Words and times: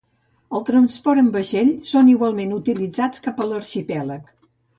El 0.59 0.63
transport 0.69 1.21
en 1.23 1.29
vaixell 1.35 1.69
són 1.91 2.09
igualment 2.15 2.57
utilitzats 2.57 3.25
cap 3.29 3.45
a 3.45 3.49
l'arxipèlag. 3.53 4.35